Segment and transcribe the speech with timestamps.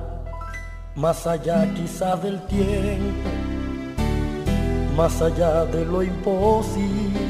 [0.95, 3.29] más allá quizá del tiempo,
[4.97, 7.26] más allá de lo imposible,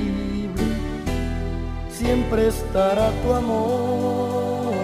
[1.98, 4.76] siempre estará tu amor.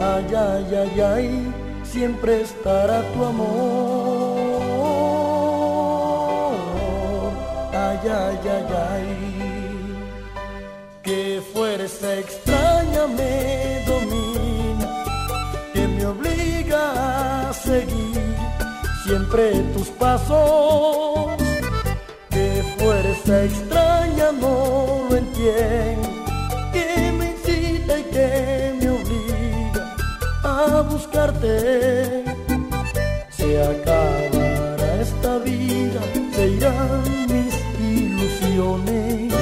[0.00, 3.48] Ay, ay, ay, ay, siempre estará tu amor.
[7.72, 9.08] Ay, ay, ay, ay,
[11.02, 14.88] que fuerza extraña me domina,
[15.74, 18.36] que me obliga a seguir
[19.04, 21.37] siempre tus pasos.
[22.78, 26.08] Fuerza extraña no lo entiendo,
[26.72, 29.96] que me incita y que me obliga
[30.44, 32.24] a buscarte.
[33.30, 36.00] Se acabará esta vida,
[36.34, 39.34] se irán mis ilusiones,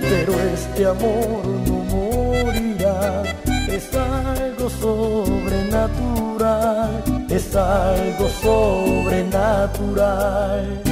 [0.00, 3.22] pero este amor no morirá.
[3.68, 10.82] Es algo sobrenatural, es algo sobrenatural.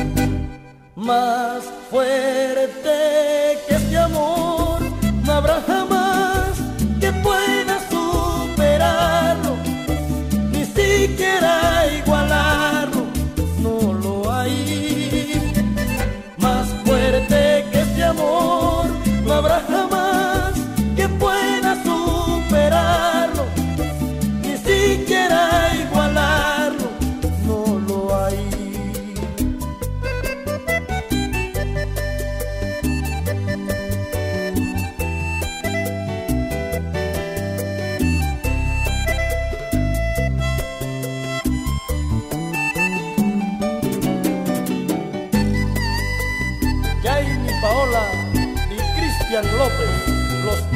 [0.95, 4.56] Más fuerte que este amor,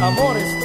[0.02, 0.59] amores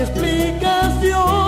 [0.00, 1.43] explicación.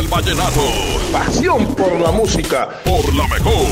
[0.00, 0.60] Del vallenato.
[1.12, 2.68] Pasión por la música.
[2.84, 3.66] Por la mejor.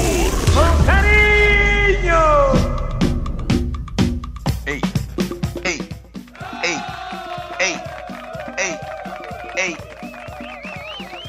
[4.66, 4.80] ¡Ey!
[5.64, 5.88] ¡Ey!
[6.62, 6.82] ¡Ey!
[7.60, 7.80] ¡Ey!
[8.58, 8.78] ¡Ey!
[9.56, 9.76] ¡Ey!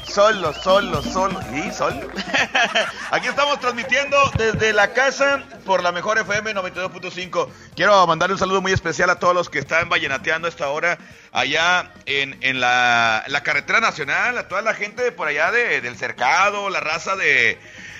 [0.04, 1.40] Solo, solo, solo.
[1.54, 2.08] ¿Y solo?
[3.10, 7.48] Aquí estamos transmitiendo desde la casa por la mejor FM 92.5.
[7.76, 10.98] Quiero mandar un saludo muy especial a todos los que están vallenateando a esta hora
[11.30, 15.80] allá en, en la, la carretera nacional, a toda la gente de por allá de-
[15.80, 17.56] del cercado, la raza de,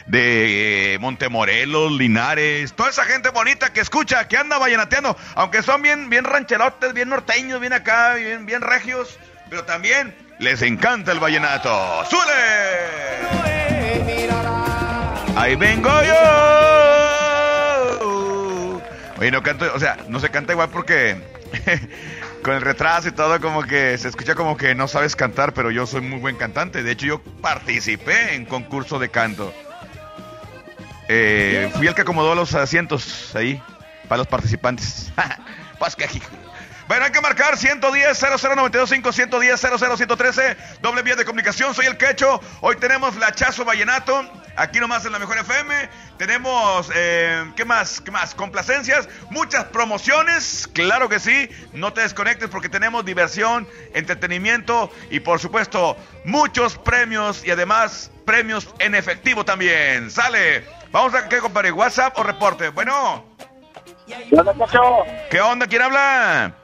[0.07, 6.11] de Montemorelos, Linares, toda esa gente bonita que escucha, que anda vallenateando, aunque son bien,
[6.11, 9.17] bien rancherotes, bien norteños, bien acá, bien, bien regios,
[9.49, 12.05] pero también les encanta el vallenato.
[12.11, 12.33] ¡Sule!
[15.37, 16.80] Ahí vengo yo.
[19.21, 21.21] Oye, no canto, o sea, no se canta igual porque
[22.43, 25.71] con el retraso y todo como que se escucha como que no sabes cantar, pero
[25.71, 26.83] yo soy muy buen cantante.
[26.83, 29.53] De hecho, yo participé en concurso de canto.
[31.09, 33.63] Eh, fui el que acomodó los asientos ahí
[34.09, 35.13] para los participantes.
[35.79, 36.31] pues que hijo.
[36.91, 41.73] Bueno, hay que marcar 110 00925 110 00113 doble vía de comunicación.
[41.73, 42.41] Soy el Quecho.
[42.63, 44.29] Hoy tenemos Flachazo Vallenato.
[44.57, 45.89] Aquí nomás en la Mejor FM.
[46.19, 48.01] Tenemos, eh, ¿qué más?
[48.01, 48.35] ¿Qué más?
[48.35, 49.09] Complacencias.
[49.31, 50.69] Muchas promociones.
[50.73, 51.49] Claro que sí.
[51.73, 58.69] No te desconectes porque tenemos diversión, entretenimiento y por supuesto muchos premios y además premios
[58.81, 60.11] en efectivo también.
[60.11, 60.67] Sale.
[60.91, 61.71] Vamos a qué, compadre.
[61.71, 62.71] WhatsApp o reporte.
[62.71, 63.27] Bueno,
[64.59, 65.05] Cacho.
[65.31, 65.69] ¿qué onda?
[65.69, 66.57] ¿Quién habla?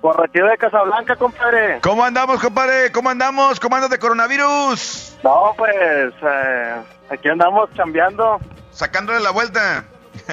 [0.00, 1.80] Corretido de Casablanca, compadre.
[1.80, 2.92] ¿Cómo andamos, compadre?
[2.92, 3.58] ¿Cómo andamos?
[3.58, 5.16] ¿Cómo andas de coronavirus?
[5.24, 5.74] No, pues,
[6.22, 6.76] eh,
[7.10, 8.38] aquí andamos chambeando.
[8.70, 9.84] Sacándole la vuelta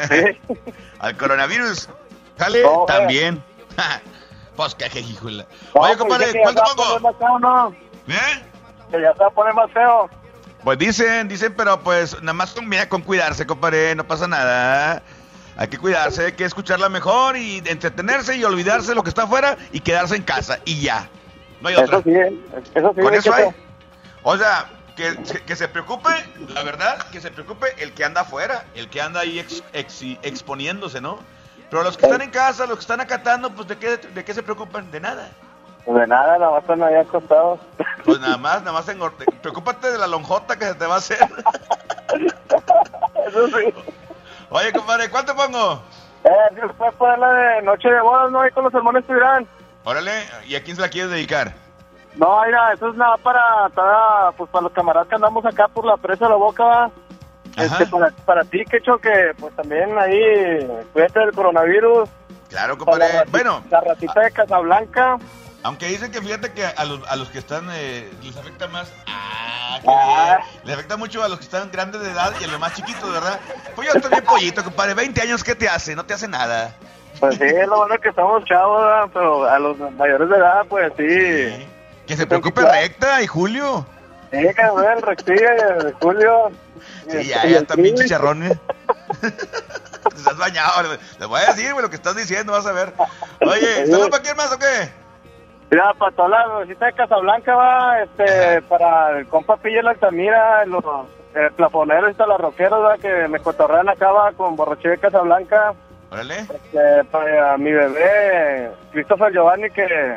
[0.09, 0.39] Sí.
[0.99, 1.89] al coronavirus.
[2.37, 3.43] Jale, No, también.
[4.55, 5.45] pues qué híjole.
[5.73, 7.13] No, Oye, pues, compadre, que ¿cuánto pongo?
[7.17, 7.75] feo, ¿no?
[8.09, 8.43] ¿Eh?
[8.91, 10.09] Que ya se va a poner más feo.
[10.63, 15.01] Pues dicen, dicen, pero pues nada más con, mira, con cuidarse, compadre, no pasa nada.
[15.55, 19.23] Hay que cuidarse, hay que escucharla mejor y entretenerse y olvidarse de lo que está
[19.23, 21.07] afuera y quedarse en casa y ya.
[21.61, 21.99] No hay otra.
[21.99, 22.43] Eso sí,
[22.75, 23.01] eso sí.
[23.01, 23.45] Con eso hay.
[24.23, 26.09] O sea, que, que se preocupe,
[26.49, 30.17] la verdad, que se preocupe el que anda afuera, el que anda ahí ex- exi-
[30.23, 31.19] exponiéndose, ¿no?
[31.69, 34.33] Pero los que están en casa, los que están acatando, pues ¿de qué, de qué
[34.33, 34.89] se preocupan?
[34.91, 35.29] De nada.
[35.85, 37.59] De nada, nada más están ahí acostados.
[38.05, 39.25] Pues nada más, nada más engorde.
[39.41, 41.19] Preocúpate de la lonjota que se te va a hacer.
[43.27, 43.73] Eso sí.
[44.53, 45.81] Oye, compadre, ¿cuánto pongo?
[46.23, 48.41] Eh, Dios, puedes poner la de Noche de Bodas, ¿no?
[48.41, 49.47] Ahí con los hermanos Tibirán.
[49.83, 50.11] Órale,
[50.45, 51.53] ¿y a quién se la quieres dedicar?
[52.15, 55.85] No, mira, eso es nada para, para, pues, para los camaradas que andamos acá por
[55.85, 56.91] la presa de la boca, ¿va?
[57.57, 62.07] Este, para, para ti, Quecho, que pues también ahí, cuídate del coronavirus.
[62.49, 63.31] Claro, Para la compadre.
[63.31, 65.17] Bueno, La ratita de Casablanca.
[65.63, 68.91] Aunque dicen que fíjate que a los, a los que están, eh, les afecta más.
[69.07, 70.39] Ah, qué Ah.
[70.63, 73.11] Les afecta mucho a los que están grandes de edad y a los más chiquitos,
[73.11, 73.39] ¿verdad?
[73.75, 74.93] Pues yo estoy bien pollito, compadre.
[74.93, 75.95] 20 años, ¿qué te hace?
[75.95, 76.73] No te hace nada.
[77.19, 79.09] Pues sí, es lo bueno que estamos chavos, ¿verdad?
[79.13, 81.67] pero a los mayores de edad, pues sí.
[82.05, 83.85] Que se preocupe recta y Julio.
[84.31, 85.43] Sí, que y
[85.85, 86.51] el Julio.
[87.07, 88.57] Sí, ya, ya están bien chicharrones.
[89.21, 90.97] Te estás bañado.
[91.19, 92.93] Les voy a decir, güey, lo que estás diciendo, vas a ver.
[93.41, 95.02] Oye, ¿saludos para quién más o qué?
[95.73, 100.63] Mira, para toda la visita de Casablanca va, este, para el compa Pilla la Altamira,
[100.67, 100.83] los
[101.33, 102.99] eh, plafoneros y talarroqueros, ¿verdad?
[102.99, 105.73] que me cotorrean acá va, con borrachera de Casablanca.
[106.11, 106.41] Órale.
[106.41, 110.15] Este, para mi bebé, Christopher Giovanni, que,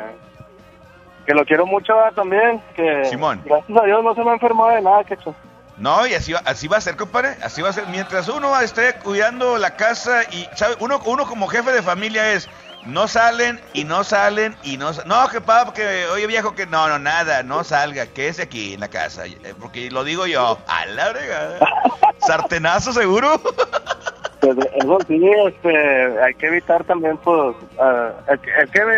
[1.25, 2.13] que lo quiero mucho ¿verdad?
[2.13, 2.61] también.
[2.75, 3.41] Que Simón.
[3.43, 5.33] Gracias a Dios no se me ha enfermado de nada, quecho.
[5.77, 7.35] No, y así va, así va a ser, compadre.
[7.41, 7.87] Así va a ser.
[7.87, 10.75] Mientras uno esté cuidando la casa y, ¿sabe?
[10.81, 12.47] Uno, uno como jefe de familia es,
[12.87, 16.65] no salen y no salen y no sa- No, que papá, que, oye viejo, que
[16.65, 19.25] no, no, nada, no salga, quédese aquí en la casa.
[19.25, 21.59] eh, Porque lo digo yo, a la fregada.
[22.19, 23.39] Sartenazo seguro.
[24.39, 28.95] Pues eso sí, este, hay que evitar también, pues, ah, el, que- el que me,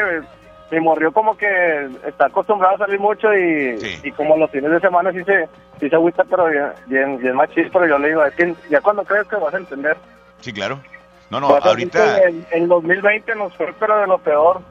[0.69, 3.99] me morrió como que está acostumbrado a salir mucho y, Sí.
[4.03, 5.47] y como los fines de semana sí se,
[5.79, 8.81] sí se agüita, pero bien, bien, bien machis, pero yo le digo, es que ya
[8.81, 9.95] cuando crees que vas a entender.
[10.41, 10.81] Sí, claro.
[11.29, 12.23] No, no, ahorita...
[12.23, 14.61] En, en 2020 nos fue, pero de lo peor.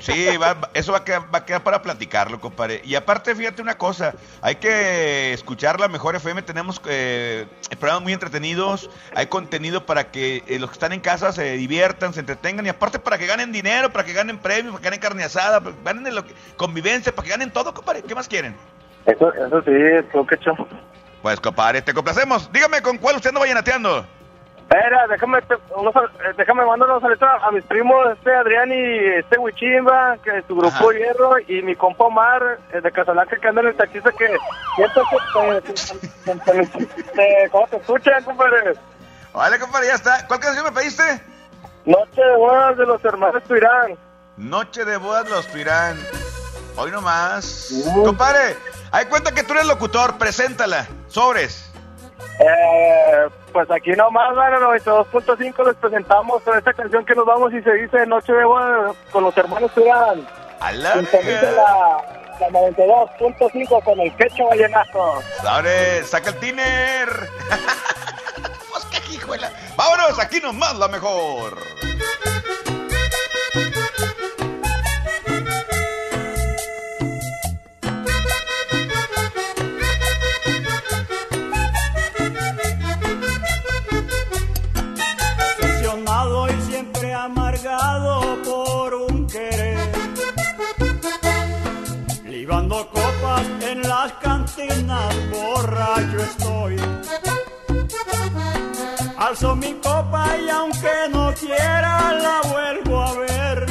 [0.00, 2.80] Sí, va- eso va a, quedar, va a quedar para platicarlo, compadre.
[2.84, 7.46] Y aparte, fíjate una cosa, hay que escuchar la mejor FM, tenemos eh,
[7.78, 12.12] programas muy entretenidos, hay contenido para que eh, los que están en casa se diviertan,
[12.14, 15.00] se entretengan y aparte para que ganen dinero, para que ganen premios, para que ganen
[15.00, 18.02] carne asada, para que ganen lo que- convivencia, para que ganen todo, compadre.
[18.02, 18.56] ¿Qué más quieren?
[19.06, 19.70] Eso, eso sí,
[20.12, 20.56] tú que chum.
[21.22, 22.50] Pues, compadre, te complacemos.
[22.52, 24.04] Dígame con cuál usted anda vallenateando.
[24.68, 25.38] Espera, déjame,
[25.76, 30.38] unos, eh, déjame mandar unos saludos a, mis primos, este Adrián y este Huichimba, que
[30.38, 30.92] es su grupo Ajá.
[30.92, 34.26] Hierro, y mi compa Omar, eh, de Casablanca, que anda en el taxista, que
[34.74, 38.74] siento que te, te- te- te- ¿cómo te escuchan, compadre?
[39.32, 40.26] Vale, compadre, ya está.
[40.26, 41.02] ¿Cuál canción me pediste?
[41.84, 43.96] Noche de bodas de los hermanos Tuirán.
[44.36, 45.96] Noche de bodas los Tuirán.
[46.74, 47.70] Hoy nomás.
[47.86, 48.04] Uh.
[48.04, 48.56] Compadre,
[48.90, 50.86] hay cuenta que tú eres locutor, preséntala.
[51.06, 51.70] Sobres.
[52.38, 57.72] Eh, pues aquí nomás, bueno, 92.5 les presentamos esta canción que nos vamos y se
[57.72, 59.70] dice Noche de bodas con los hermanos
[60.72, 62.04] la Sintoniza la,
[62.40, 65.22] la 92.5 con el quecho vallenato.
[65.42, 67.08] Sobres, saca el tiner.
[68.70, 69.50] pues qué hijuela.
[69.76, 71.56] Vámonos, aquí nomás la mejor.
[88.44, 89.78] Por un querer.
[92.24, 96.76] Libando copas en las cantinas, borracho estoy.
[99.18, 103.66] Alzo mi copa y aunque no quiera la vuelvo a ver.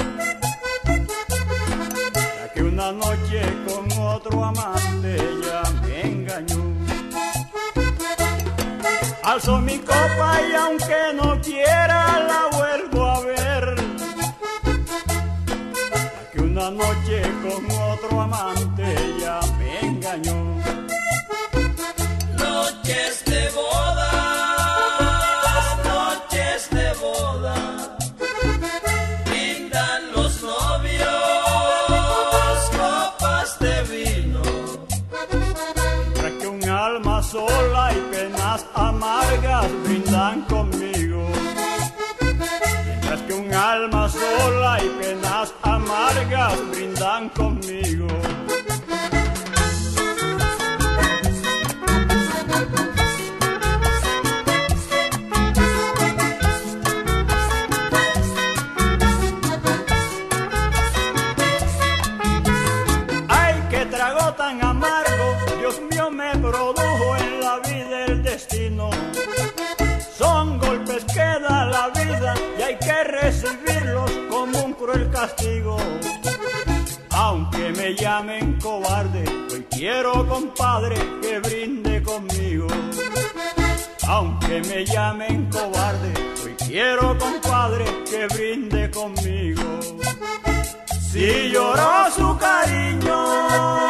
[2.38, 6.64] Ya que una noche con otro amante ya me engañó.
[9.24, 11.15] Alzo mi copa y aunque no
[77.12, 82.68] Aunque me llamen cobarde, hoy quiero, compadre, que brinde conmigo.
[84.08, 86.14] Aunque me llamen cobarde,
[86.44, 89.64] hoy quiero, compadre, que brinde conmigo.
[91.12, 93.85] Si lloró su cariño,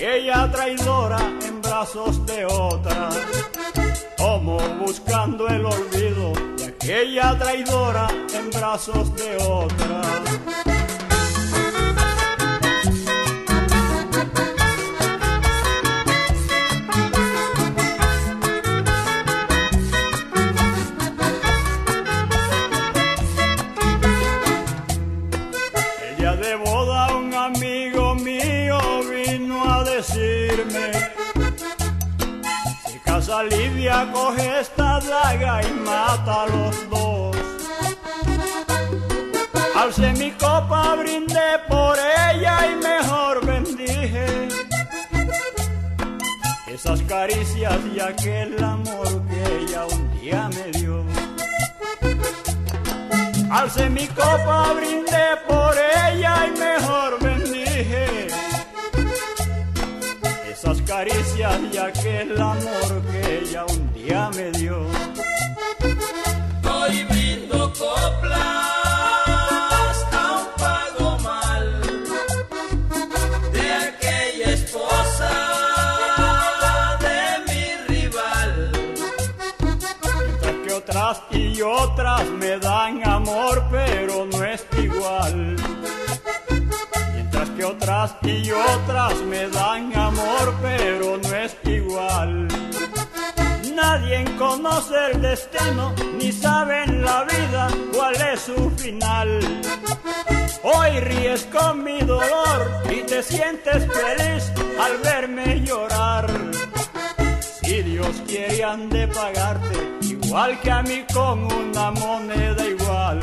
[0.00, 3.10] aquella traidora en brazos de otra.
[4.16, 10.00] Como buscando el olvido de aquella traidora en brazos de otra.
[33.90, 37.36] Lidia coge esta daga y mata a los dos.
[39.76, 44.48] Alcé mi copa, brindé por ella y mejor bendije
[46.68, 51.04] Esas caricias y aquel amor que ella un día me dio.
[53.50, 55.74] Alcé mi copa, brindé por
[56.06, 57.29] ella y mejor bendije
[60.62, 64.76] esas caricias y aquel amor que ella un día me dio.
[66.70, 68.36] Hoy brindo coplas
[70.12, 71.80] a un pago mal
[73.52, 75.32] de aquella esposa
[77.00, 78.72] de mi rival.
[80.26, 85.69] Mientras que otras y otras me dan amor, pero no es igual.
[87.60, 92.48] Que otras y otras me dan amor, pero no es igual.
[93.74, 99.60] Nadie conoce el destino, ni sabe en la vida cuál es su final.
[100.62, 104.50] Hoy ríes con mi dolor y te sientes feliz
[104.80, 106.30] al verme llorar.
[107.62, 113.20] Si Dios quiere han de pagarte igual que a mí con una moneda igual.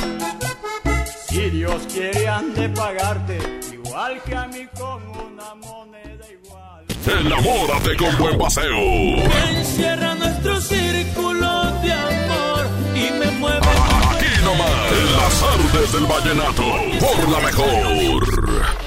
[1.27, 3.57] Si Dios quiere han de pagarte
[3.97, 6.85] igual que a mí con una moneda igual.
[7.19, 8.77] Enamórate con buen paseo.
[9.49, 13.67] Encierra nuestro círculo de amor y me mueve.
[14.11, 16.63] Aquí nomás, en las artes del vallenato,
[16.99, 18.86] por la mejor.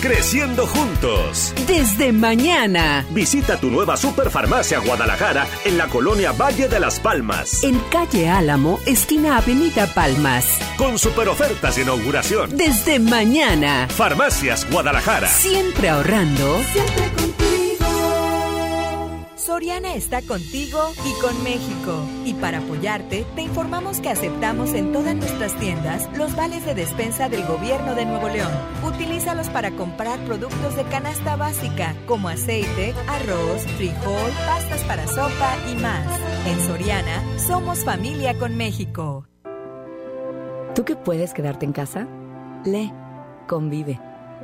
[0.00, 1.54] Creciendo juntos.
[1.66, 3.06] Desde mañana.
[3.10, 7.62] Visita tu nueva Superfarmacia Guadalajara en la colonia Valle de las Palmas.
[7.62, 10.58] En calle Álamo, esquina Avenida Palmas.
[10.76, 12.56] Con super ofertas de inauguración.
[12.56, 13.86] Desde mañana.
[13.88, 15.28] Farmacias Guadalajara.
[15.28, 16.60] Siempre ahorrando.
[16.72, 17.41] Siempre contigo.
[19.42, 22.06] Soriana está contigo y con México.
[22.24, 27.28] Y para apoyarte, te informamos que aceptamos en todas nuestras tiendas los vales de despensa
[27.28, 28.52] del gobierno de Nuevo León.
[28.86, 35.74] Utilízalos para comprar productos de canasta básica como aceite, arroz, frijol, pastas para sopa y
[35.74, 36.06] más.
[36.46, 39.26] En Soriana, somos familia con México.
[40.76, 42.06] ¿Tú que puedes quedarte en casa?
[42.64, 42.92] Lee,
[43.48, 44.00] convive,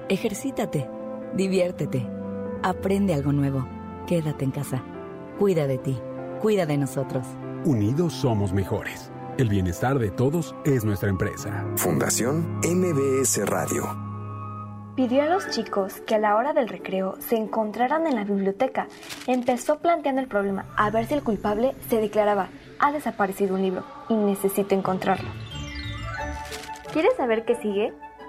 [0.08, 0.90] ejercítate,
[1.34, 2.04] diviértete,
[2.64, 3.77] aprende algo nuevo.
[4.08, 4.82] Quédate en casa.
[5.38, 5.98] Cuida de ti.
[6.40, 7.26] Cuida de nosotros.
[7.66, 9.12] Unidos somos mejores.
[9.36, 11.66] El bienestar de todos es nuestra empresa.
[11.76, 13.84] Fundación MBS Radio.
[14.96, 18.88] Pidió a los chicos que a la hora del recreo se encontraran en la biblioteca.
[19.26, 23.84] Empezó planteando el problema a ver si el culpable se declaraba, ha desaparecido un libro
[24.08, 25.28] y necesito encontrarlo.
[26.94, 27.92] ¿Quieres saber qué sigue?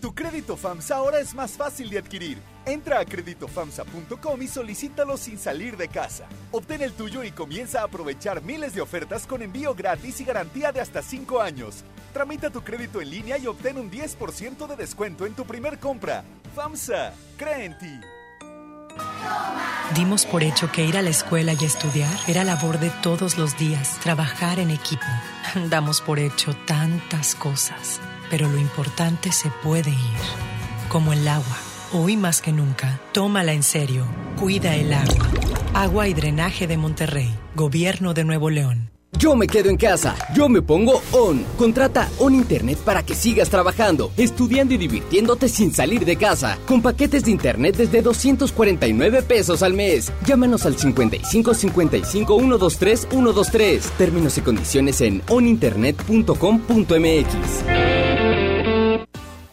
[0.00, 2.38] Tu crédito FAMSA ahora es más fácil de adquirir.
[2.64, 6.26] Entra a creditofamsa.com y solicítalo sin salir de casa.
[6.52, 10.72] Obtén el tuyo y comienza a aprovechar miles de ofertas con envío gratis y garantía
[10.72, 11.84] de hasta 5 años.
[12.12, 16.24] Tramita tu crédito en línea y obtén un 10% de descuento en tu primer compra.
[16.54, 18.00] FAMSA, cree en ti.
[19.94, 23.56] Dimos por hecho que ir a la escuela y estudiar era labor de todos los
[23.56, 25.06] días, trabajar en equipo.
[25.70, 29.96] Damos por hecho tantas cosas, pero lo importante se puede ir,
[30.88, 31.56] como el agua.
[31.92, 35.28] Hoy más que nunca, tómala en serio, cuida el agua.
[35.74, 38.90] Agua y Drenaje de Monterrey, Gobierno de Nuevo León.
[39.18, 41.42] Yo me quedo en casa, yo me pongo On.
[41.56, 46.58] Contrata On Internet para que sigas trabajando, estudiando y divirtiéndote sin salir de casa.
[46.66, 50.12] Con paquetes de Internet desde 249 pesos al mes.
[50.26, 53.90] Llámanos al 55 55 123 123.
[53.96, 58.15] Términos y condiciones en oninternet.com.mx.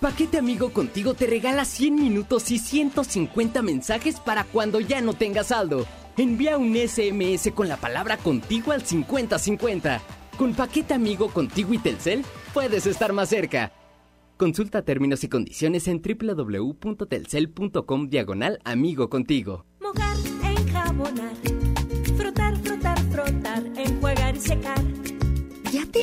[0.03, 5.47] Paquete Amigo Contigo te regala 100 minutos y 150 mensajes para cuando ya no tengas
[5.47, 5.85] saldo.
[6.17, 10.01] Envía un SMS con la palabra contigo al 5050.
[10.37, 13.71] Con Paquete Amigo Contigo y Telcel puedes estar más cerca.
[14.35, 19.65] Consulta términos y condiciones en www.telcel.com diagonal amigo contigo.
[19.79, 21.33] Mojar, enjabonar,
[22.17, 24.92] frotar, frotar, frotar, enjuagar y secar.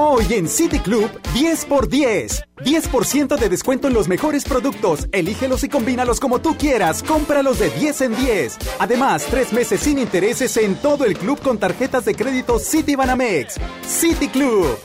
[0.00, 2.44] Hoy en City Club, 10 por 10.
[2.58, 5.08] 10% de descuento en los mejores productos.
[5.10, 7.02] Elígelos y combínalos como tú quieras.
[7.02, 8.58] Cómpralos de 10 en 10.
[8.78, 13.56] Además, tres meses sin intereses en todo el club con tarjetas de crédito City Banamex.
[13.88, 14.78] City Club.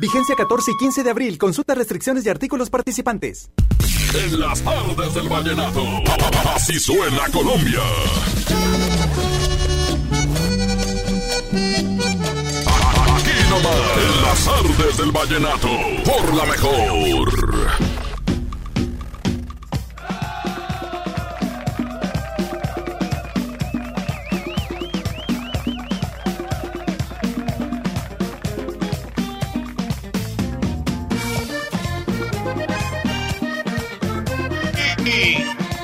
[0.00, 1.38] Vigencia 14 y 15 de abril.
[1.38, 3.50] Consulta restricciones y artículos participantes.
[4.12, 5.84] En las tardes del vallenato.
[6.56, 7.82] Así suena Colombia.
[14.46, 15.68] Tardes del vallenato.
[16.04, 17.68] Por la mejor.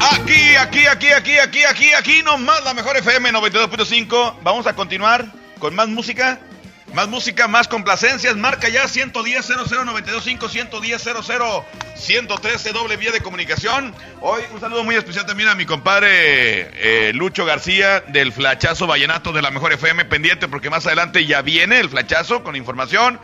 [0.00, 4.34] Aquí, aquí, aquí, aquí, aquí, aquí, aquí nomás la mejor FM 92.5.
[4.44, 5.26] Vamos a continuar
[5.58, 6.38] con más música.
[6.94, 8.36] Más música, más complacencias.
[8.36, 13.94] Marca ya 110 00925 110 00 113 doble vía de comunicación.
[14.20, 16.08] Hoy un saludo muy especial también a mi compadre
[17.08, 20.04] eh, Lucho García del Flachazo Vallenato de la Mejor FM.
[20.04, 23.18] Pendiente porque más adelante ya viene el Flachazo con información.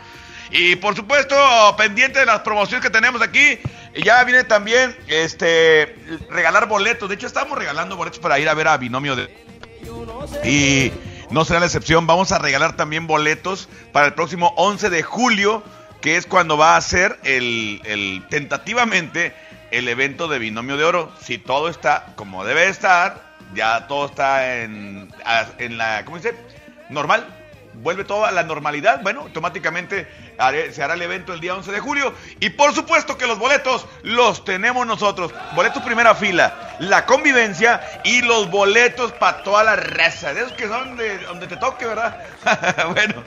[0.51, 1.35] Y por supuesto,
[1.77, 3.59] pendiente de las promociones que tenemos aquí,
[4.03, 5.95] ya viene también este
[6.31, 7.07] regalar boletos.
[7.07, 9.31] De hecho, estamos regalando boletos para ir a ver a Binomio de.
[10.43, 10.91] Y
[11.31, 15.63] no será la excepción, vamos a regalar también boletos para el próximo 11 de julio,
[16.01, 19.33] que es cuando va a ser el, el tentativamente
[19.71, 21.11] el evento de Binomio de Oro.
[21.21, 23.21] Si todo está como debe estar,
[23.53, 25.11] ya todo está en,
[25.57, 26.35] en la, ¿cómo dice?
[26.89, 27.27] Normal,
[27.81, 30.07] vuelve todo a la normalidad, bueno, automáticamente
[30.71, 32.13] se hará el evento el día 11 de julio.
[32.39, 35.33] Y por supuesto que los boletos los tenemos nosotros.
[35.53, 40.33] Boletos primera fila, la convivencia y los boletos para toda la raza.
[40.33, 42.23] De esos que son de donde te toque, ¿verdad?
[42.93, 43.23] bueno,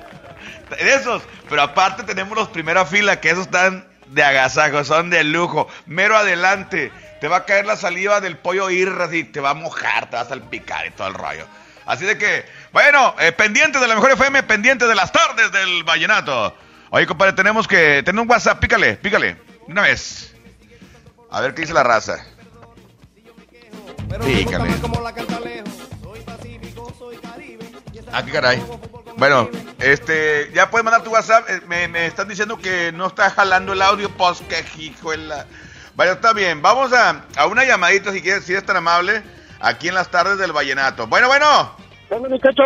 [0.70, 1.22] de esos.
[1.48, 5.68] Pero aparte tenemos los primera fila, que esos están de agasajo, son de lujo.
[5.86, 6.92] Mero adelante.
[7.20, 10.16] Te va a caer la saliva del pollo irras y te va a mojar, te
[10.16, 11.46] va a salpicar y todo el rollo.
[11.86, 15.84] Así de que, bueno, eh, pendiente de la mejor FM, pendiente de las tardes del
[15.84, 16.54] vallenato.
[16.90, 20.34] Oye, compadre, tenemos que tener un WhatsApp, pícale, pícale, una vez.
[21.30, 22.24] A ver qué dice la raza.
[24.24, 24.70] Pícale.
[28.12, 28.62] Ah, qué caray.
[29.16, 31.48] Bueno, este, ya puedes mandar tu WhatsApp.
[31.48, 35.28] eh, Me, me están diciendo que no está jalando el audio, pues que hijo en
[35.28, 35.46] la.
[35.94, 36.60] Bueno, está bien.
[36.62, 39.22] Vamos a, a una llamadita, si quieres, si es tan amable,
[39.60, 41.06] aquí en las tardes del vallenato.
[41.06, 41.74] Bueno, bueno.
[42.12, 42.62] ¿Qué onda, mi cacho?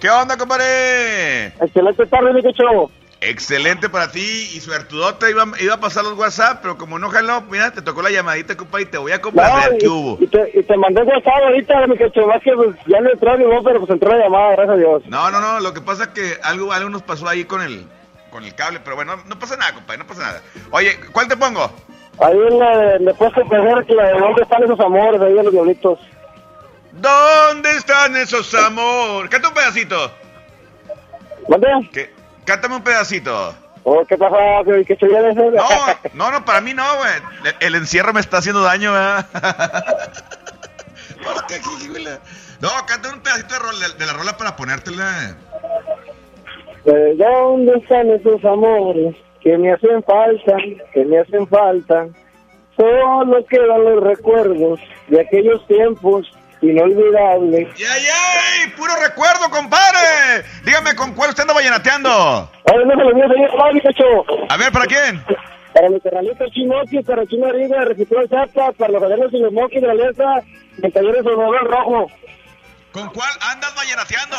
[0.00, 1.46] ¿Qué onda, compadre?
[1.60, 2.90] Excelente tarde, mi cacho.
[3.20, 5.30] Excelente para ti y suertudote.
[5.30, 8.56] Iba, iba a pasar los WhatsApp, pero como no jaló, mira, te tocó la llamadita,
[8.56, 9.70] compadre, y te voy a complacer.
[9.74, 10.18] No, ¿Qué y, hubo?
[10.20, 12.26] y te, y te mandé WhatsApp ahorita, mi cacho.
[12.26, 14.78] Más que pues, ya no entró ni vos, pero pues entró la llamada, gracias a
[14.80, 15.02] Dios.
[15.06, 17.86] No, no, no, lo que pasa es que algo, algo nos pasó ahí con el,
[18.32, 20.42] con el cable, pero bueno, no pasa nada, compadre, no pasa nada.
[20.72, 21.70] Oye, ¿cuál te pongo?
[22.18, 26.00] Ahí le, le puedes que la de dónde están esos amores ahí de los diablitos.
[26.92, 29.30] ¿Dónde están esos amores?
[29.30, 30.10] Canta un pedacito.
[31.48, 31.68] ¿Dónde?
[31.92, 32.12] ¿Qué?
[32.44, 33.54] Cántame un pedacito.
[33.84, 34.36] Oh, ¿Qué pasa?
[34.64, 34.98] ¿Qué?
[35.54, 35.68] No,
[36.14, 37.10] no, no, para mí no, güey.
[37.60, 39.26] El, el encierro me está haciendo daño, ¿verdad?
[41.24, 42.18] ¿Por qué, híjole?
[42.60, 45.36] No, canta un pedacito de, rola- de la rola para ponértela.
[46.84, 50.56] ¿De dónde están esos amores que me hacen falta,
[50.92, 52.06] que me hacen falta?
[52.76, 56.30] Solo quedan los recuerdos de aquellos tiempos
[56.62, 57.68] inolvidables.
[57.76, 58.70] ¡Ay, ay!
[58.76, 60.44] ¡Puro recuerdo, compadre!
[60.64, 62.10] Dígame, ¿con cuál usted anda vallenateando?
[62.64, 64.46] Ay, no se lo mío, señor Pablo, cacho.
[64.48, 65.24] A ver, ¿para quién?
[65.72, 69.80] Para mi carnalito Chinochi, para Chino Arriba, Recicló Zapa, para los caderos y los moquis
[69.80, 70.24] de la Alianza,
[70.82, 72.10] el taller de Salvador Rojo.
[72.92, 74.36] ¿Con cuál andas vallenateando?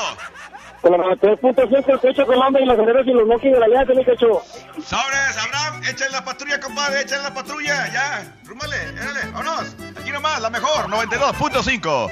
[0.82, 3.94] Con la 93.5, el Pecho Colombia y los caderos y los moquis de la Alianza,
[3.94, 4.42] mi cacho.
[4.86, 8.34] Sobres, Abraham, échale la patrulla, compadre, échale la patrulla, ya.
[8.46, 9.76] Rúmale, échale, vámonos.
[10.00, 12.12] Aquí nomás, la mejor, 92.5.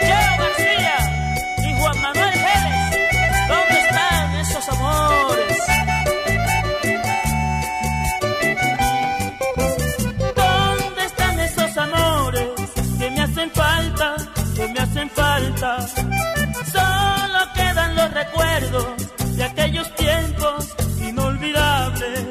[0.00, 0.96] Cheo García
[1.58, 5.89] y Juan Manuel Vélez, ¿dónde están esos amores?
[14.60, 15.80] Que me hacen falta?
[16.76, 20.76] Solo quedan los recuerdos de aquellos tiempos
[21.08, 22.26] inolvidables.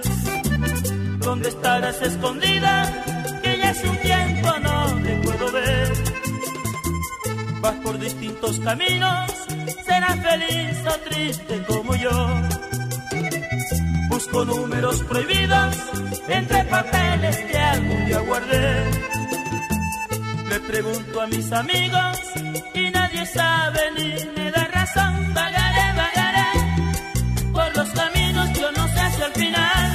[1.19, 3.03] ¿Dónde estarás escondida?
[3.41, 5.93] Que ya hace un tiempo no te puedo ver.
[7.61, 9.31] Vas por distintos caminos,
[9.85, 12.11] serás feliz o triste como yo.
[14.09, 15.75] Busco números prohibidos
[16.27, 19.18] entre papeles que algún día guardé.
[20.49, 22.17] Le pregunto a mis amigos
[22.73, 25.33] y nadie sabe ni me da razón.
[25.33, 26.49] Vagaré, vagaré
[27.53, 29.88] por los caminos, yo no sé si al final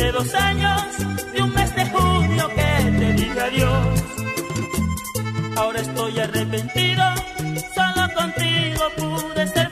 [0.00, 0.82] de dos años,
[1.34, 4.02] de un mes de junio que te dije adiós.
[5.56, 7.04] Ahora estoy arrepentido,
[7.74, 9.69] solo contigo pude ser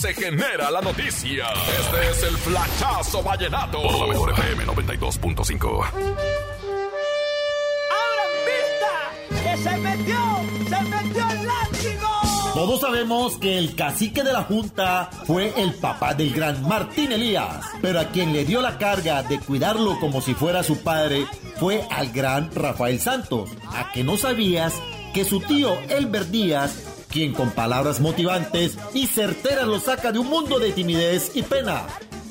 [0.00, 1.44] se genera la noticia.
[1.78, 3.82] Este es el flachazo vallenato.
[3.82, 5.90] Por la mejor FM 92.5.
[9.42, 10.16] ¡Que se metió!
[10.68, 12.08] ¡Se metió el látigo!
[12.54, 17.66] Todos sabemos que el cacique de la Junta fue el papá del gran Martín Elías,
[17.82, 21.26] pero a quien le dio la carga de cuidarlo como si fuera su padre
[21.58, 24.72] fue al gran Rafael Santos, a que no sabías
[25.12, 30.28] que su tío Elber Díaz, quien con palabras motivantes y certeras lo saca de un
[30.28, 31.86] mundo de timidez y pena,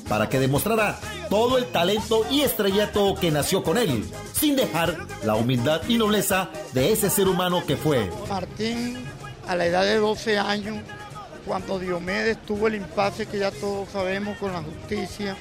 [0.08, 5.36] para que demostrara todo el talento y estrellato que nació con él, sin dejar la
[5.36, 8.10] humildad y nobleza de ese ser humano que fue.
[8.28, 9.04] Martín,
[9.46, 10.78] a la edad de 12 años,
[11.46, 15.36] cuando Diomedes tuvo el impasse que ya todos sabemos con la justicia,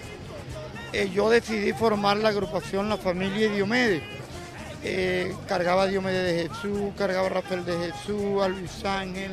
[0.91, 4.18] eh, yo decidí formar la agrupación La Familia de Diomedes.
[4.83, 9.31] Eh, cargaba a Diomedes de Jesús, cargaba a Rafael de Jesús, a Luis Ángel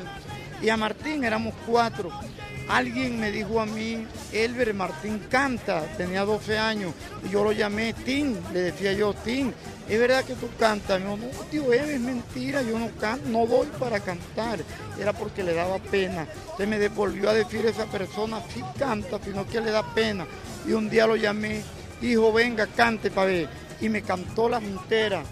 [0.61, 2.11] y a Martín, éramos cuatro.
[2.69, 7.93] Alguien me dijo a mí, Elber Martín canta, tenía 12 años, y yo lo llamé
[7.93, 9.53] Tim, le decía yo, Tim,
[9.89, 11.01] ¿es verdad que tú cantas?
[11.01, 14.59] Me dijo, no, tío, es mentira, yo no canto, no doy para cantar.
[15.01, 16.27] Era porque le daba pena.
[16.57, 20.27] Se me devolvió a decir esa persona, sí canta, sino que le da pena.
[20.67, 21.63] Y un día lo llamé,
[22.03, 23.49] hijo, venga, cante para ver.
[23.81, 25.23] Y me cantó la entera.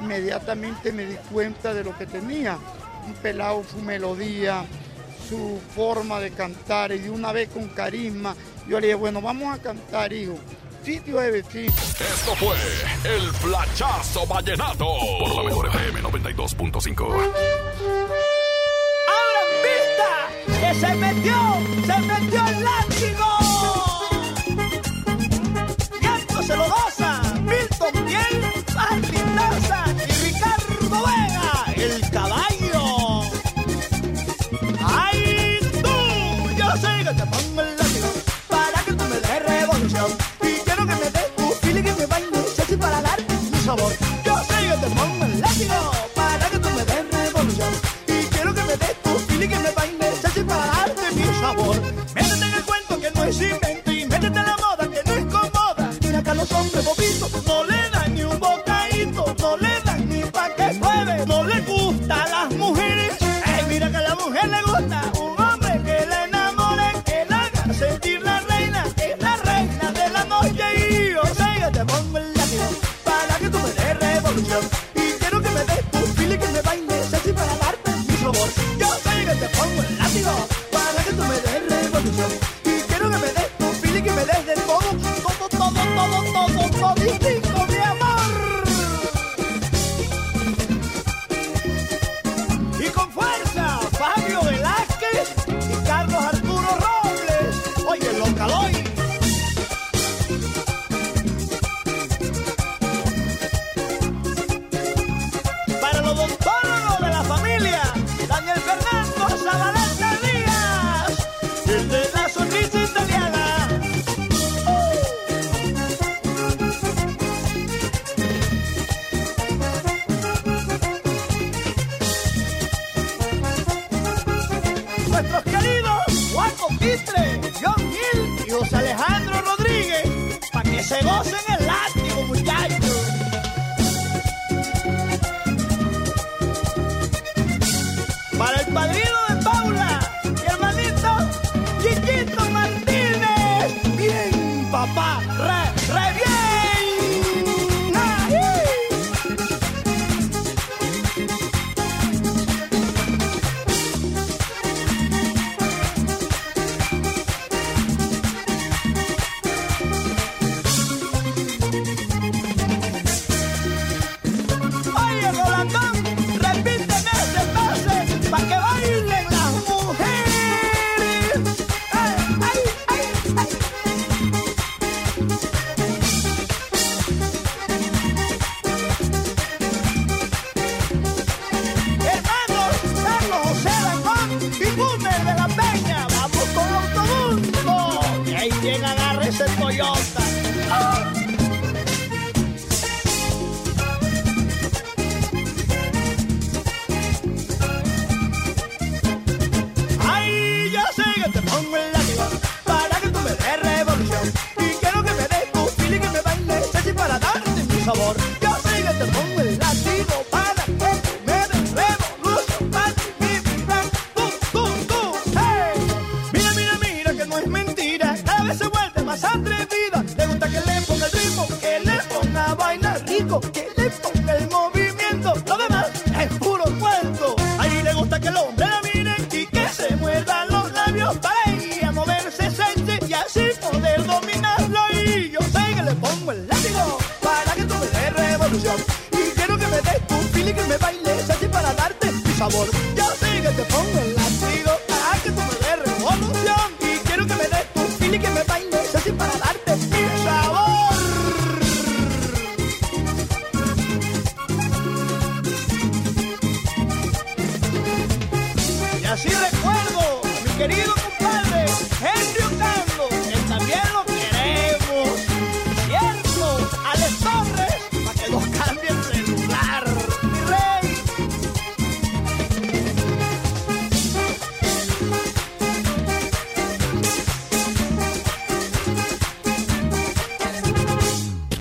[0.00, 2.58] Inmediatamente me di cuenta de lo que tenía.
[3.06, 4.64] Un pelado, su melodía,
[5.28, 8.34] su forma de cantar y de una vez con carisma.
[8.68, 10.38] Yo le dije, bueno, vamos a cantar, hijo.
[10.84, 11.66] Sí, tío Eve, sí.
[11.66, 12.56] Esto fue
[13.04, 14.86] el flachazo vallenato.
[15.18, 17.04] Por la mejor FM 92.5.
[17.08, 17.32] ¡Abran
[19.64, 20.60] vista!
[20.60, 21.34] ¡Que se metió!
[21.86, 23.45] ¡Se metió el látigo!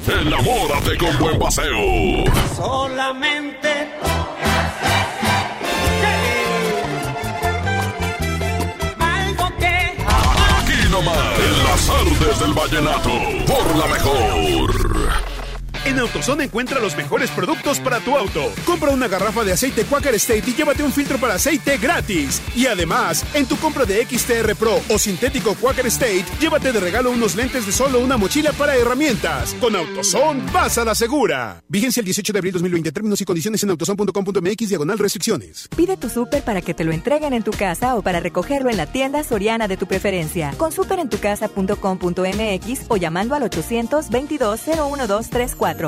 [0.07, 2.25] Enamórate con buen paseo.
[2.55, 3.89] Solamente
[8.99, 9.95] algo que
[10.59, 13.09] Aquí nomás, en las artes del vallenato,
[13.47, 15.34] por la mejor.
[15.95, 18.51] En AutoZone encuentra los mejores productos para tu auto.
[18.65, 22.41] Compra una garrafa de aceite Quaker State y llévate un filtro para aceite gratis.
[22.53, 27.11] Y además, en tu compra de XTR Pro o sintético Quaker State, llévate de regalo
[27.11, 29.55] unos lentes de sol o una mochila para herramientas.
[29.61, 31.63] Con AutoZone, vas a la segura.
[31.69, 32.91] Vigencia el 18 de abril 2020.
[32.91, 35.69] Términos y condiciones en autozone.com.mx diagonal restricciones.
[35.77, 38.75] Pide tu súper para que te lo entreguen en tu casa o para recogerlo en
[38.75, 40.53] la tienda soriana de tu preferencia.
[40.57, 43.43] Con superentucasa.com.mx o llamando al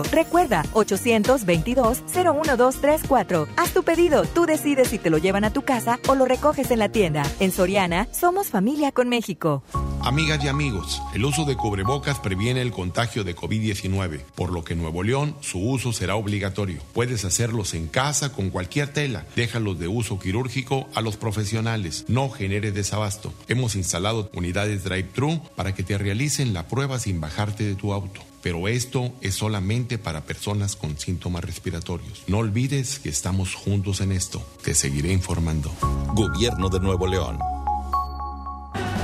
[0.04, 0.12] 822-01234.
[0.12, 3.48] Recuerda, 822-01234.
[3.58, 6.70] Haz tu pedido, tú decides si te lo llevan a tu casa o lo recoges
[6.72, 7.24] en la tienda.
[7.40, 9.64] En Soriana, somos familia con México.
[10.04, 14.74] Amigas y amigos, el uso de cubrebocas previene el contagio de COVID-19, por lo que
[14.74, 16.82] en Nuevo León su uso será obligatorio.
[16.94, 19.26] Puedes hacerlos en casa con cualquier tela.
[19.36, 22.06] Déjalos de uso quirúrgico a los profesionales.
[22.08, 23.34] No genere desabasto.
[23.48, 28.22] Hemos instalado unidades drive-thru para que te realicen la prueba sin bajarte de tu auto.
[28.42, 32.24] Pero esto es solamente para personas con síntomas respiratorios.
[32.28, 34.42] No olvides que estamos juntos en esto.
[34.64, 35.72] Te seguiré informando.
[36.14, 37.57] Gobierno de Nuevo León.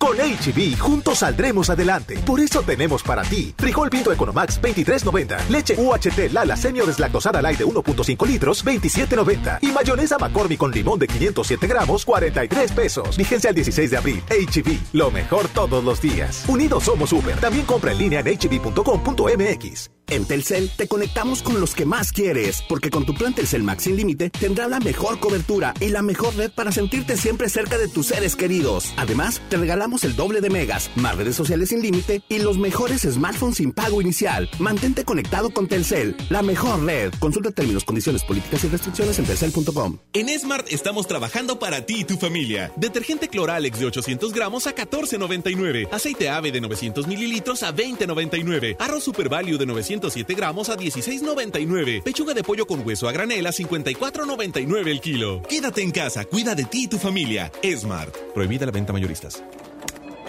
[0.00, 2.16] Con HB, juntos saldremos adelante.
[2.24, 7.58] Por eso tenemos para ti frijol pinto Economax 23.90, leche UHT Lala Senior deslactosada light
[7.58, 13.16] de 1.5 litros 27.90 y mayonesa McCormick con limón de 507 gramos 43 pesos.
[13.18, 14.22] Vigencia el 16 de abril.
[14.30, 16.44] HB, lo mejor todos los días.
[16.48, 17.36] Unidos somos super.
[17.36, 19.99] También compra en línea en hb.com.mx.
[20.10, 23.84] En Telcel te conectamos con los que más quieres, porque con tu plan Telcel Max
[23.84, 27.86] sin límite tendrás la mejor cobertura y la mejor red para sentirte siempre cerca de
[27.86, 28.92] tus seres queridos.
[28.96, 33.02] Además, te regalamos el doble de megas, más redes sociales sin límite y los mejores
[33.02, 34.50] smartphones sin pago inicial.
[34.58, 37.14] Mantente conectado con Telcel, la mejor red.
[37.20, 39.98] Consulta términos, condiciones, políticas y restricciones en telcel.com.
[40.12, 42.72] En Smart estamos trabajando para ti y tu familia.
[42.74, 45.88] Detergente Cloralex de 800 gramos a 14.99.
[45.92, 48.74] Aceite ave de 900 mililitros a 20.99.
[48.80, 49.66] Arroz Super Value de
[50.00, 52.02] 907 gramos a 16.99.
[52.02, 55.42] Pechuga de pollo con hueso a granel a 54.99 el kilo.
[55.42, 57.52] Quédate en casa, cuida de ti y tu familia.
[57.62, 58.16] Smart.
[58.34, 59.42] Prohibida la venta mayoristas.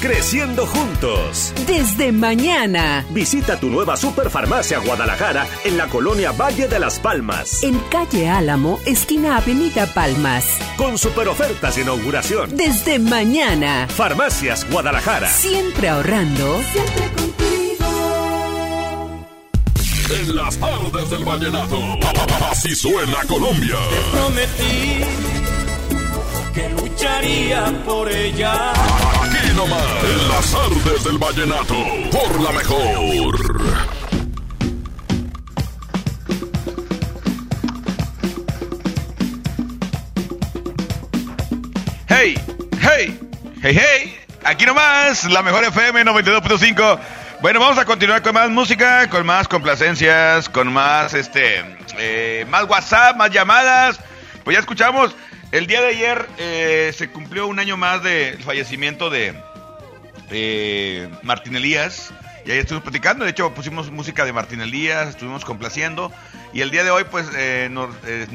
[0.00, 1.52] Creciendo juntos.
[1.66, 3.04] Desde mañana.
[3.10, 7.62] Visita tu nueva Superfarmacia Guadalajara en la colonia Valle de las Palmas.
[7.62, 10.56] En calle Álamo, esquina Avenida Palmas.
[10.78, 12.56] Con super ofertas de inauguración.
[12.56, 13.88] Desde mañana.
[13.88, 15.28] Farmacias Guadalajara.
[15.28, 16.62] Siempre ahorrando.
[16.72, 17.50] Siempre contigo.
[20.18, 21.78] En las tardes del vallenato.
[22.50, 23.76] Así suena Colombia.
[23.90, 25.29] Te prometí
[27.00, 28.72] lucharía por ella.
[28.72, 31.74] Aquí nomás, en las artes del vallenato,
[32.10, 33.80] por la mejor.
[42.08, 42.34] Hey,
[42.82, 43.18] hey,
[43.62, 44.16] hey, hey.
[44.44, 46.98] Aquí nomás, la mejor FM 92.5.
[47.40, 51.64] Bueno, vamos a continuar con más música, con más complacencias, con más, este,
[51.96, 53.98] eh, más WhatsApp, más llamadas.
[54.44, 55.14] Pues ya escuchamos,
[55.52, 59.34] el día de ayer eh, se cumplió un año más del fallecimiento de
[60.30, 62.12] eh, Martín Elías.
[62.46, 66.12] Y ahí estuvimos platicando, de hecho pusimos música de Martín Elías, estuvimos complaciendo.
[66.52, 67.90] Y el día de hoy pues eh, nos,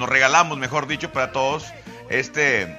[0.10, 1.66] regalamos, mejor dicho, para todos
[2.10, 2.78] este,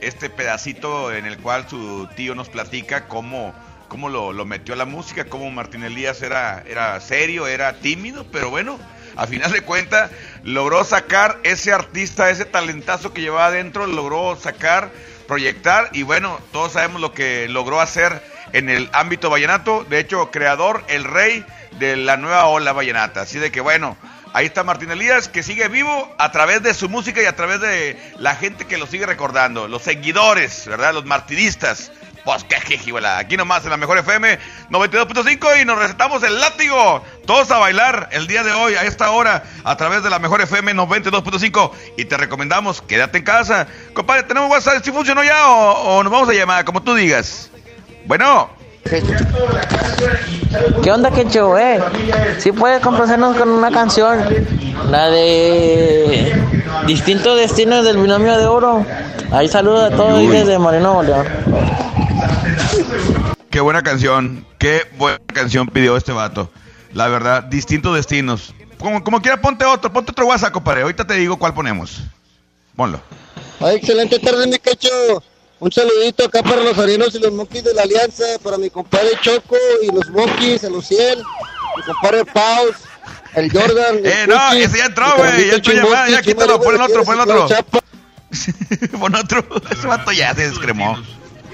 [0.00, 3.54] este pedacito en el cual su tío nos platica cómo,
[3.88, 8.78] cómo lo, metió la música, cómo Martín Elías era, era serio, era tímido, pero bueno,
[9.16, 10.10] a final de cuentas
[10.44, 14.90] logró sacar ese artista, ese talentazo que llevaba adentro, logró sacar,
[15.26, 20.30] proyectar y bueno, todos sabemos lo que logró hacer en el ámbito vallenato, de hecho,
[20.30, 21.44] creador, el rey
[21.78, 23.22] de la nueva ola vallenata.
[23.22, 23.96] Así de que bueno,
[24.32, 27.60] ahí está Martín Elías, que sigue vivo a través de su música y a través
[27.60, 30.94] de la gente que lo sigue recordando, los seguidores, ¿verdad?
[30.94, 31.90] Los martiristas.
[32.26, 33.18] Pues qué jijihuela.
[33.18, 34.40] Aquí nomás en la mejor FM
[34.70, 37.04] 92.5 y nos recetamos el látigo.
[37.26, 40.40] Todos a bailar el día de hoy a esta hora a través de la mejor
[40.40, 43.66] FM 92.5 y te recomendamos quédate en casa.
[43.92, 44.84] Compadre, ¿tenemos WhatsApp?
[44.84, 46.64] ¿Si funcionó ya o, o nos vamos a llamar?
[46.64, 47.50] Como tú digas.
[48.06, 48.50] Bueno.
[50.84, 51.82] ¿Qué onda, Quecho, eh?
[52.38, 54.20] Si puede complacernos con una canción,
[54.88, 56.40] la de
[56.86, 58.86] Distinto Destino del Binomio de Oro.
[59.32, 60.28] Ahí saluda a todos Uy.
[60.28, 61.26] desde Moreno, León.
[63.50, 66.50] Qué buena canción, qué buena canción pidió este vato.
[66.96, 68.54] La verdad, distintos destinos.
[68.78, 70.80] Como, como quiera, ponte otro, ponte otro WhatsApp, compadre.
[70.80, 72.00] Ahorita te digo cuál ponemos.
[72.74, 73.02] Ponlo.
[73.60, 74.88] Ay, excelente tarde, mi cacho.
[75.60, 79.10] Un saludito acá para los arinos y los monkeys de la Alianza, para mi compadre
[79.20, 81.18] Choco y los monkeys, el Luciel,
[81.76, 82.76] mi compadre Paus,
[83.34, 83.98] el Jordan.
[83.98, 85.48] el Eh, no, ese ya entró, güey.
[85.48, 87.48] Ya entró Chimoski, llamada, ya quítalo, pon el otro, pon otro.
[88.98, 89.46] Pon otro.
[89.70, 90.96] Ese vato ya se descremó.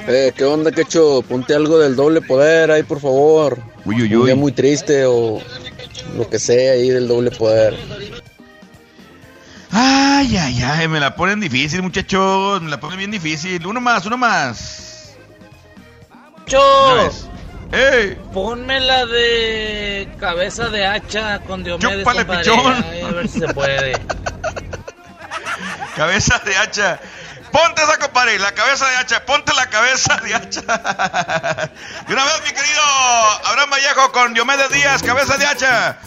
[0.08, 1.22] Eh, ¿qué onda, Quecho?
[1.22, 3.58] Ponte algo del doble poder ahí, por favor.
[3.84, 4.40] Uy, uy, Un día uy.
[4.40, 5.40] muy triste o
[6.16, 7.76] lo que sea ahí del doble poder.
[9.70, 12.60] Ay, ay, ay, me la ponen difícil, muchachos.
[12.62, 13.66] Me la ponen bien difícil.
[13.66, 15.14] Uno más, uno más.
[16.46, 17.26] Vez.
[17.72, 18.18] ¡Ey!
[18.34, 22.00] ponme la de cabeza de hacha con Diomedes.
[22.00, 22.84] Chúpale, pichón.
[22.90, 23.92] Ay, a ver si se puede.
[25.96, 27.00] Cabeza de hacha.
[27.52, 29.26] Ponte esa, compadre, la cabeza de hacha.
[29.26, 30.62] Ponte la cabeza de hacha.
[32.08, 32.82] De una vez, mi querido
[33.44, 35.98] Abraham Vallejo con Diomedes Díaz, cabeza de hacha.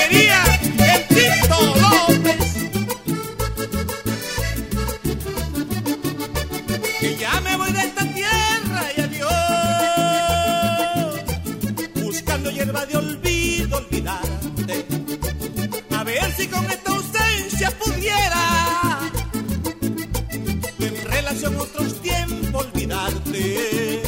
[16.43, 19.11] si con esta ausencia pudiera.
[20.81, 24.03] En relación a otros tiempos, olvidarte.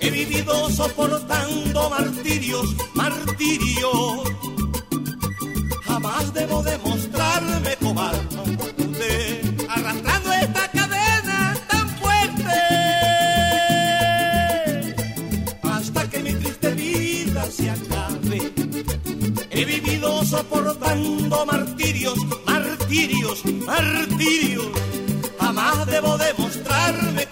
[0.00, 4.22] He vivido soportando martirios, martirios.
[5.86, 8.33] Jamás debo demostrarme cobarde,
[20.36, 24.66] soportando martirios, martirios, martirios.
[25.38, 27.26] Jamás debo demostrarme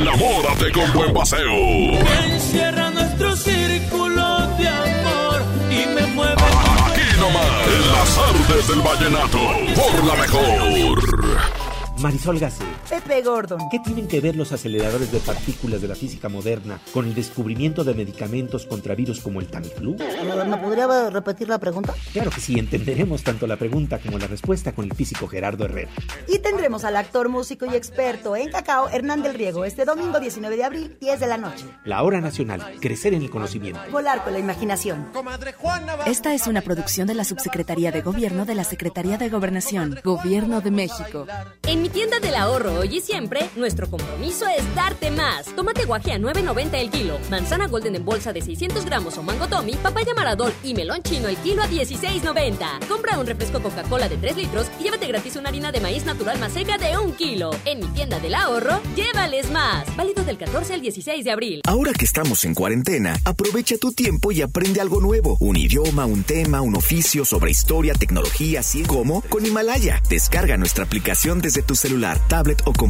[0.00, 1.52] Enamórate con buen paseo.
[2.24, 6.40] Encierra nuestro círculo de amor y me mueve.
[6.40, 9.38] Aquí nomás, en las artes del vallenato,
[9.74, 10.98] por la mejor.
[11.98, 12.64] Marisol Gacé,
[13.10, 13.58] Pepe Gordon.
[13.72, 17.82] ¿Qué tienen que ver los aceleradores de partículas de la física moderna con el descubrimiento
[17.82, 19.96] de medicamentos contra virus como el Tamiflu?
[19.96, 21.92] ¿Me podría repetir la pregunta?
[22.12, 25.90] Claro que sí, entenderemos tanto la pregunta como la respuesta con el físico Gerardo Herrera.
[26.28, 30.56] Y tendremos al actor, músico y experto en cacao, Hernán del Riego, este domingo 19
[30.56, 31.64] de abril, 10 de la noche.
[31.84, 33.80] La hora nacional, crecer en el conocimiento.
[33.90, 35.08] Volar con la imaginación.
[36.06, 40.60] Esta es una producción de la Subsecretaría de Gobierno de la Secretaría de Gobernación, Gobierno
[40.60, 41.26] de México.
[41.64, 45.46] En mi tienda del ahorro hoy siempre, nuestro compromiso es darte más.
[45.56, 49.48] Tomate guaje a 9.90 el kilo, manzana golden en bolsa de 600 gramos o mango
[49.48, 52.86] tommy, papaya maradol y melón chino el kilo a 16.90.
[52.86, 56.38] Compra un refresco Coca-Cola de 3 litros y llévate gratis una harina de maíz natural
[56.38, 57.50] más seca de 1 kilo.
[57.64, 59.84] En mi tienda del ahorro, llévales más.
[59.96, 61.60] Válido del 14 al 16 de abril.
[61.66, 65.36] Ahora que estamos en cuarentena, aprovecha tu tiempo y aprende algo nuevo.
[65.40, 70.02] Un idioma, un tema, un oficio sobre historia, tecnología, así como con Himalaya.
[70.08, 72.89] Descarga nuestra aplicación desde tu celular, tablet o computadora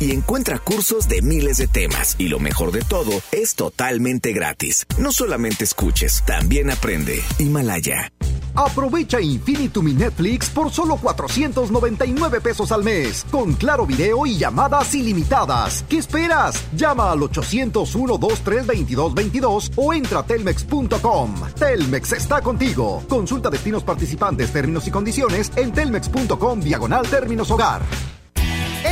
[0.00, 2.16] y encuentra cursos de miles de temas.
[2.18, 4.86] Y lo mejor de todo, es totalmente gratis.
[4.98, 7.22] No solamente escuches, también aprende.
[7.38, 8.10] Himalaya.
[8.56, 14.94] Aprovecha Infinitum y Netflix por solo 499 pesos al mes, con claro video y llamadas
[14.94, 15.84] ilimitadas.
[15.88, 16.64] ¿Qué esperas?
[16.74, 21.34] Llama al 801-232222 o entra a telmex.com.
[21.58, 23.04] Telmex está contigo.
[23.06, 27.82] Consulta destinos participantes, términos y condiciones en telmex.com diagonal términos hogar.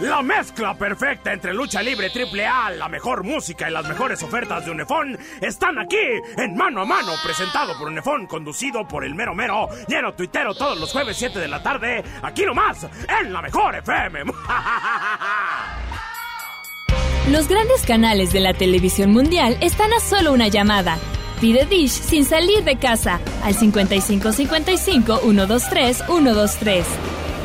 [0.00, 4.66] La mezcla perfecta entre lucha libre triple A, la mejor música y las mejores ofertas
[4.66, 5.96] de Unefón están aquí
[6.36, 10.78] en Mano a Mano, presentado por Unefón, conducido por el mero mero, lleno tuitero todos
[10.78, 12.86] los jueves 7 de la tarde, aquí nomás,
[13.22, 14.24] en la mejor FM.
[17.30, 20.98] Los grandes canales de la televisión mundial están a solo una llamada.
[21.40, 26.86] Pide Dish sin salir de casa al 5555 123 123.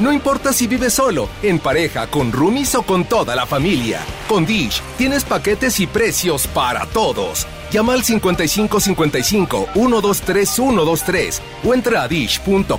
[0.02, 3.99] No importa si vives solo, en pareja, con roomies o con toda la familia.
[4.28, 7.45] Con Dish tienes paquetes y precios para todos.
[7.72, 12.74] Llama al 5555 123 123 o entra a dish.com.mx.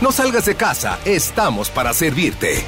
[0.00, 2.64] No salgas de casa, estamos para servirte.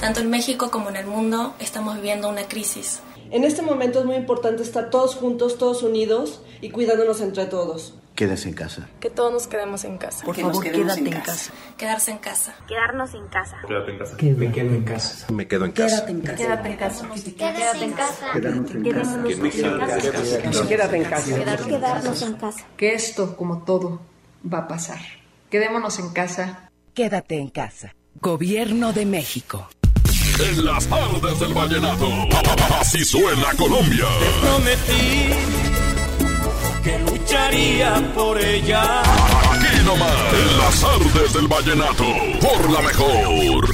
[0.00, 3.00] Tanto en México como en el mundo estamos viviendo una crisis.
[3.30, 7.94] En este momento es muy importante estar todos juntos, todos unidos y cuidándonos entre todos.
[8.14, 8.88] Quédese en casa.
[9.00, 10.24] Que todos nos quedemos en casa.
[10.24, 11.52] Por favor, quédate en casa.
[11.76, 12.54] Quedarse en casa.
[12.68, 13.56] Quedarnos en casa.
[13.66, 14.16] Quédate en casa.
[14.20, 15.26] Me quedo en casa.
[15.32, 16.06] Me quedo en casa.
[16.06, 16.36] Quédate en casa.
[16.38, 17.08] Quédate en casa.
[17.34, 18.32] Quédate en casa.
[18.32, 18.82] Quédanos en
[20.44, 20.68] casa.
[20.68, 21.34] Quédate en casa.
[21.66, 22.64] Quedarnos en casa.
[22.76, 24.00] Que esto, como todo,
[24.52, 25.00] va a pasar.
[25.50, 26.70] Quedémonos en casa.
[26.94, 27.96] Quédate en casa.
[28.20, 29.68] Gobierno de México.
[30.38, 32.08] En las tardes del vallenato.
[32.78, 34.06] Así suena Colombia.
[34.40, 35.73] Prometí
[36.84, 39.00] que lucharía por ella.
[39.00, 40.34] Aquí nomás.
[40.34, 42.04] En las tardes del vallenato.
[42.40, 43.68] Por la mejor.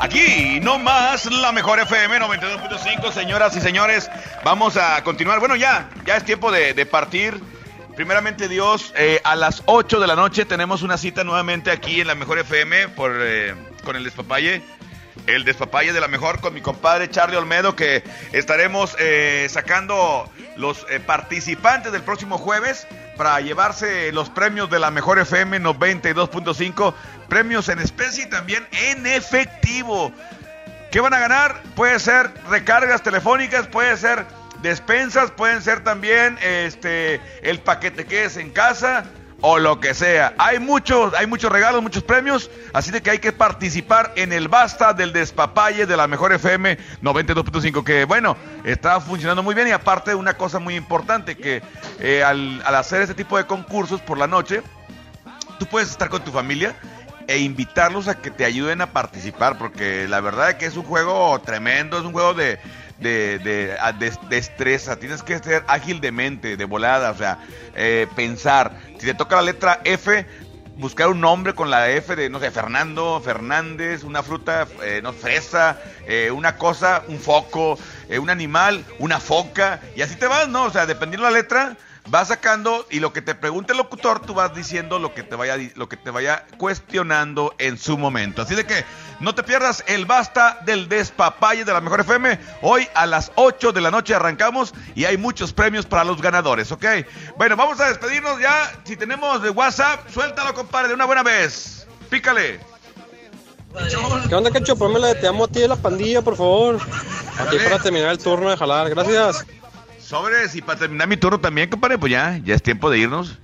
[0.00, 4.10] Aquí, no más, la mejor FM 92.5, señoras y señores.
[4.44, 5.38] Vamos a continuar.
[5.38, 7.40] Bueno, ya, ya es tiempo de, de partir.
[7.94, 12.06] Primeramente, Dios, eh, a las 8 de la noche tenemos una cita nuevamente aquí en
[12.06, 13.54] la mejor FM por, eh,
[13.84, 14.62] con el despapalle.
[15.26, 18.02] El despapalle de la mejor con mi compadre Charlie Olmedo, que
[18.32, 24.90] estaremos eh, sacando los eh, participantes del próximo jueves para llevarse los premios de la
[24.90, 26.94] mejor FM 92.5,
[27.28, 30.12] premios en especie y también en efectivo.
[30.90, 31.62] ¿Qué van a ganar?
[31.74, 34.24] Puede ser recargas telefónicas, puede ser
[34.62, 39.04] despensas, pueden ser también este el paquete que es en casa
[39.40, 40.34] o lo que sea.
[40.38, 44.48] Hay muchos, hay muchos regalos, muchos premios, así de que hay que participar en el
[44.48, 49.72] basta del despapalle de la mejor FM 92.5 que bueno, está funcionando muy bien y
[49.72, 51.62] aparte una cosa muy importante que
[52.00, 54.62] eh, al, al hacer este tipo de concursos por la noche,
[55.58, 56.74] tú puedes estar con tu familia
[57.28, 60.84] e invitarlos a que te ayuden a participar, porque la verdad es que es un
[60.84, 62.58] juego tremendo, es un juego de,
[62.98, 67.38] de, de, de- destreza, tienes que ser ágil de mente, de volada, o sea,
[67.74, 68.78] eh, pensar.
[68.98, 70.26] Si te toca la letra F,
[70.76, 75.12] buscar un nombre con la F de, no sé, Fernando, Fernández, una fruta, eh, no,
[75.12, 77.78] fresa, eh, una cosa, un foco,
[78.08, 80.64] eh, un animal, una foca, y así te vas, ¿no?
[80.64, 81.76] O sea, dependiendo de la letra,
[82.10, 85.36] vas sacando y lo que te pregunte el locutor, tú vas diciendo lo que te
[85.36, 88.42] vaya, lo que te vaya cuestionando en su momento.
[88.42, 88.84] Así de que
[89.20, 92.38] no te pierdas el basta del despapalle de la mejor FM.
[92.62, 96.72] Hoy a las 8 de la noche arrancamos y hay muchos premios para los ganadores,
[96.72, 96.84] ¿ok?
[97.36, 98.72] Bueno, vamos a despedirnos ya.
[98.84, 101.86] Si tenemos de WhatsApp, suéltalo, compadre, de una buena vez.
[102.10, 102.60] Pícale.
[104.28, 104.76] ¿Qué onda, Cacho?
[104.76, 106.80] Ponme la de Te amo a ti de la pandilla, por favor.
[107.38, 107.68] Aquí Dale.
[107.68, 108.88] para terminar el turno de jalar.
[108.90, 109.44] Gracias.
[110.08, 113.36] Sobres, y para terminar mi turno también, compadre, pues ya, ya es tiempo de irnos.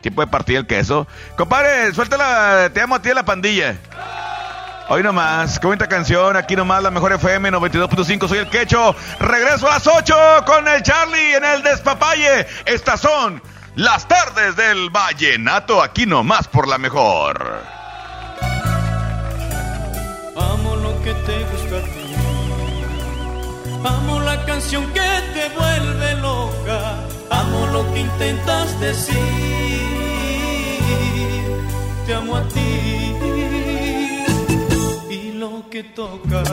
[0.00, 1.06] Tiempo de partir el queso.
[1.36, 3.76] Compadre, suéltala, te amo a ti de la pandilla.
[4.88, 8.96] Hoy nomás, comenta canción, aquí nomás la mejor FM 92.5, soy el Quecho.
[9.20, 12.48] Regreso a las 8 con el Charlie en el Despapalle.
[12.66, 13.40] Estas son
[13.76, 17.62] las tardes del Vallenato, aquí nomás por la mejor.
[20.36, 21.97] Amo lo que te gusta.
[23.84, 27.06] Amo la canción que te vuelve loca.
[27.30, 29.16] Amo lo que intentas decir.
[32.06, 33.14] Te amo a ti.
[35.10, 36.48] Y lo que tocas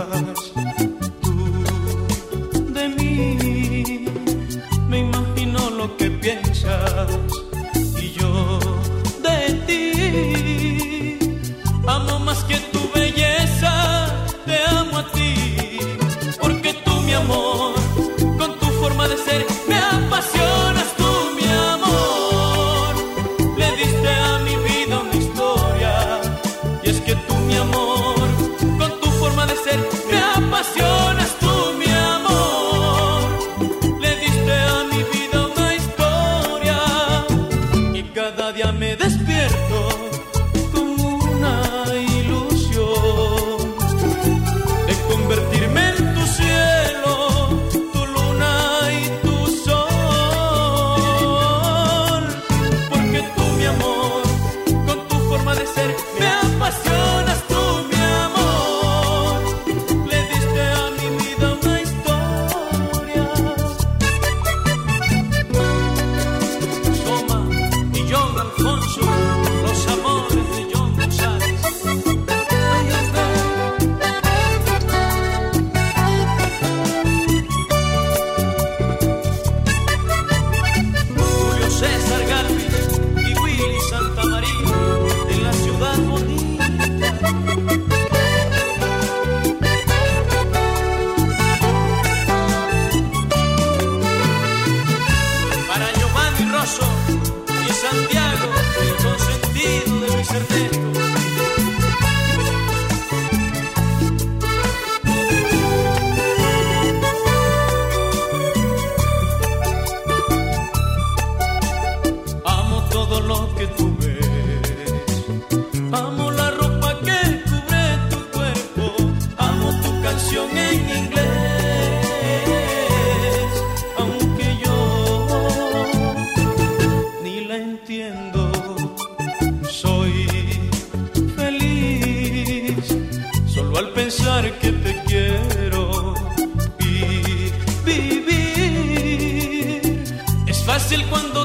[140.95, 141.44] fácil cuando